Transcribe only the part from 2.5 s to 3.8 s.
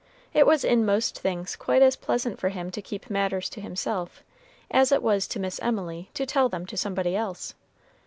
to keep matters to